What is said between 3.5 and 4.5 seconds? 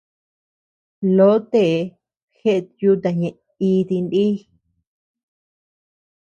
iti nïʼ.